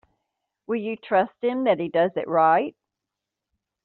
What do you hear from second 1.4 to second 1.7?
him